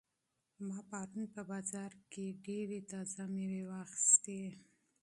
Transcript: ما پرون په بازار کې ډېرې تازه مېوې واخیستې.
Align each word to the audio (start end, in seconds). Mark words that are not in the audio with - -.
ما 0.65 0.77
پرون 0.89 1.25
په 1.35 1.41
بازار 1.51 1.91
کې 2.11 2.25
ډېرې 2.45 2.79
تازه 2.91 3.23
مېوې 3.33 3.63
واخیستې. 3.71 4.41